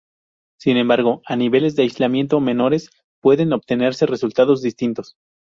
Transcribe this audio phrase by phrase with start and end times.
[0.59, 2.89] Sin embargo, a niveles de aislamiento menores,
[3.21, 5.15] pueden obtenerse resultados distintos.